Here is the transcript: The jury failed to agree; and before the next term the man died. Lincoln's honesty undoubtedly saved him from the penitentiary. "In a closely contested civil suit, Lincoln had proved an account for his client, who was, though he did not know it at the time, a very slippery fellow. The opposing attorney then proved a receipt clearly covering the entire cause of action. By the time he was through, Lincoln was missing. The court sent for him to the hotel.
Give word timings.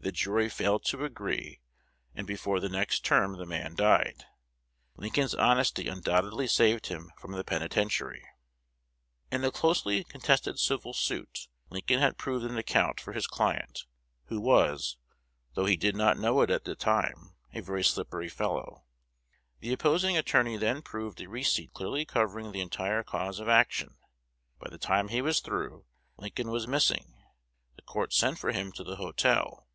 The 0.00 0.12
jury 0.12 0.48
failed 0.48 0.86
to 0.86 1.04
agree; 1.04 1.60
and 2.14 2.26
before 2.26 2.60
the 2.60 2.70
next 2.70 3.04
term 3.04 3.36
the 3.36 3.44
man 3.44 3.74
died. 3.74 4.24
Lincoln's 4.96 5.34
honesty 5.34 5.86
undoubtedly 5.86 6.46
saved 6.46 6.86
him 6.86 7.12
from 7.18 7.32
the 7.32 7.44
penitentiary. 7.44 8.24
"In 9.30 9.44
a 9.44 9.50
closely 9.50 10.04
contested 10.04 10.58
civil 10.58 10.94
suit, 10.94 11.48
Lincoln 11.68 11.98
had 11.98 12.16
proved 12.16 12.46
an 12.46 12.56
account 12.56 12.98
for 13.00 13.12
his 13.12 13.26
client, 13.26 13.84
who 14.26 14.40
was, 14.40 14.96
though 15.54 15.66
he 15.66 15.76
did 15.76 15.94
not 15.94 16.16
know 16.16 16.40
it 16.40 16.48
at 16.48 16.64
the 16.64 16.74
time, 16.76 17.34
a 17.52 17.60
very 17.60 17.84
slippery 17.84 18.30
fellow. 18.30 18.84
The 19.60 19.74
opposing 19.74 20.16
attorney 20.16 20.56
then 20.56 20.80
proved 20.80 21.20
a 21.20 21.28
receipt 21.28 21.74
clearly 21.74 22.06
covering 22.06 22.52
the 22.52 22.62
entire 22.62 23.02
cause 23.02 23.40
of 23.40 23.48
action. 23.48 23.98
By 24.58 24.70
the 24.70 24.78
time 24.78 25.08
he 25.08 25.20
was 25.20 25.40
through, 25.40 25.84
Lincoln 26.16 26.48
was 26.50 26.66
missing. 26.66 27.18
The 27.76 27.82
court 27.82 28.14
sent 28.14 28.38
for 28.38 28.52
him 28.52 28.72
to 28.72 28.84
the 28.84 28.96
hotel. 28.96 29.66